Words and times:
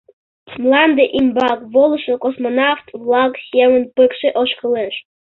Мланде 0.61 1.05
ӱмбак 1.17 1.59
волышо 1.73 2.13
космонавт-влак 2.23 3.33
семын 3.49 3.83
пыкше 3.95 4.29
ошкылеш... 4.41 4.95